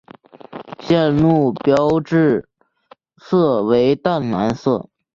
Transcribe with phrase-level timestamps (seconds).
[0.79, 2.49] 线路标志
[3.17, 4.89] 色为淡蓝色。